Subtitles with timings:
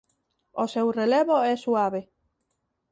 [0.63, 2.01] O seu relevo é suave.